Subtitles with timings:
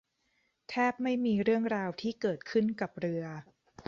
[0.69, 3.23] แทบไม่มีเรื่องราวที่เกิดขึ้นกับเรือ